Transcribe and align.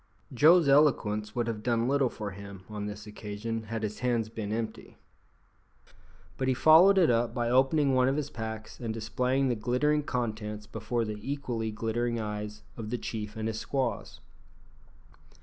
Joe's 0.33 0.67
eloquence 0.67 1.35
would 1.35 1.45
have 1.45 1.61
done 1.61 1.87
little 1.87 2.09
for 2.09 2.31
him 2.31 2.63
on 2.69 2.87
this 2.87 3.05
occasion 3.05 3.65
had 3.65 3.83
his 3.83 3.99
hands 3.99 4.29
been 4.29 4.51
empty, 4.51 4.97
but 6.37 6.47
he 6.47 6.55
followed 6.55 6.97
it 6.97 7.11
up 7.11 7.35
by 7.35 7.51
opening 7.51 7.93
one 7.93 8.07
of 8.07 8.17
his 8.17 8.31
packs 8.31 8.79
and 8.79 8.91
displaying 8.95 9.47
the 9.47 9.53
glittering 9.55 10.01
contents 10.01 10.65
before 10.65 11.05
the 11.05 11.19
equally 11.21 11.69
glittering 11.69 12.19
eyes 12.19 12.63
of 12.77 12.89
the 12.89 12.97
chief 12.97 13.35
and 13.35 13.47
his 13.47 13.59
squaws. 13.59 14.21